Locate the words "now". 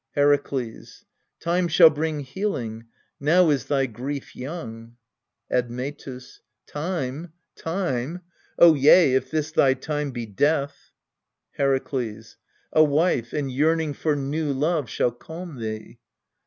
3.19-3.51